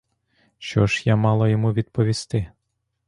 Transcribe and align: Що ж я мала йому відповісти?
Що 0.57 0.87
ж 0.87 1.01
я 1.05 1.15
мала 1.15 1.49
йому 1.49 1.73
відповісти? 1.73 2.47